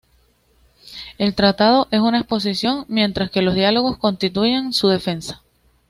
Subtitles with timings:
[1.19, 5.43] El "Tratado" es una exposición, mientras que los "diálogos" constituyen su defensa.